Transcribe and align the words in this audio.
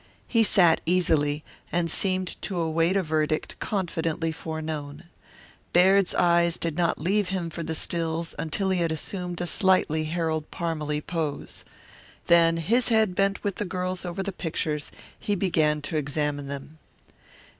He 0.27 0.41
sat 0.41 0.81
easily, 0.83 1.43
and 1.71 1.91
seemed 1.91 2.41
to 2.41 2.57
await 2.59 2.97
a 2.97 3.03
verdict 3.03 3.55
confidently 3.59 4.31
foreknown. 4.31 5.03
Baird's 5.73 6.15
eyes 6.15 6.57
did 6.57 6.75
not 6.75 6.97
leave 6.97 7.29
him 7.29 7.51
for 7.51 7.61
the 7.61 7.75
stills 7.75 8.33
until 8.39 8.71
he 8.71 8.79
had 8.79 8.91
assumed 8.91 9.39
a 9.41 9.45
slightly 9.45 10.05
Harold 10.05 10.49
Parmalee 10.49 11.01
pose. 11.01 11.63
Then 12.25 12.57
his 12.57 12.89
head 12.89 13.15
with 13.43 13.57
the 13.57 13.63
girl's 13.63 14.01
bent 14.01 14.09
over 14.09 14.23
the 14.23 14.31
pictures, 14.31 14.91
he 15.19 15.35
began 15.35 15.83
to 15.83 15.97
examine 15.97 16.47
them. 16.47 16.79